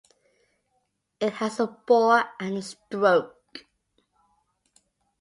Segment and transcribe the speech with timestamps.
[1.19, 3.67] It has a bore and a stroke.